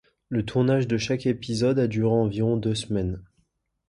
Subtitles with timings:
[0.29, 3.21] Le tournage de chaque épisode a duré environ deux semaines.